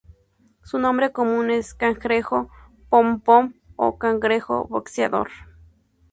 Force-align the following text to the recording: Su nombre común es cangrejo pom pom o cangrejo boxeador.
Su 0.63 0.79
nombre 0.79 1.11
común 1.11 1.51
es 1.51 1.75
cangrejo 1.75 2.49
pom 2.89 3.19
pom 3.21 3.53
o 3.75 3.99
cangrejo 3.99 4.67
boxeador. 4.67 5.29